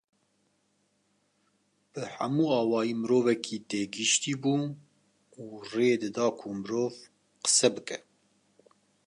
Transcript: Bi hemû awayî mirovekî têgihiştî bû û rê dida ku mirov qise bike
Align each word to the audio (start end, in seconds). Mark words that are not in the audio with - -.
Bi 1.91 2.01
hemû 2.15 2.45
awayî 2.61 2.93
mirovekî 3.01 3.57
têgihiştî 3.69 4.33
bû 4.41 4.53
û 5.41 5.43
rê 5.73 5.91
dida 6.01 6.27
ku 6.39 6.47
mirov 6.59 6.93
qise 7.43 7.67
bike 7.75 7.97